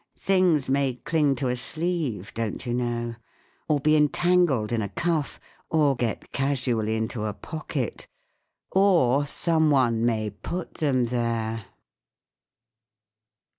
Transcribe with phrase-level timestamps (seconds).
[0.17, 6.31] Things may cling to a sleeve, don't you know—or be entangled in a cuff—or get
[6.31, 8.07] casually into a pocket!
[8.71, 11.65] Or someone may put them there.